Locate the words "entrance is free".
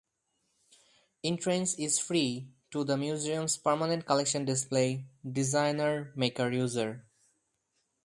1.23-2.47